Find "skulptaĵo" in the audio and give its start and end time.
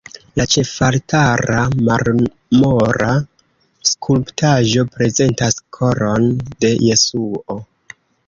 3.91-4.87